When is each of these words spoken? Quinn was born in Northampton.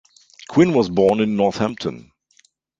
Quinn 0.49 0.73
was 0.73 0.89
born 0.89 1.19
in 1.19 1.35
Northampton. 1.35 2.11